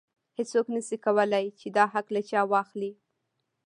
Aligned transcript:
هیڅوک 0.37 0.67
نشي 0.75 0.97
کولی 1.05 1.45
چې 1.59 1.67
دا 1.77 1.85
حق 1.93 2.07
له 2.15 2.21
چا 2.29 2.41
واخلي. 2.53 2.91